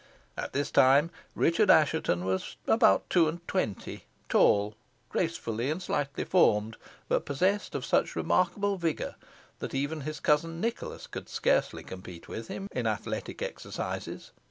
[0.35, 4.73] At this time, Richard Assheton was about two and twenty, tall,
[5.09, 6.75] gracefully and slightly formed,
[7.07, 9.13] but possessed of such remarkable vigour,
[9.59, 14.31] that even his cousin Nicholas could scarcely compete with him in athletic exercises.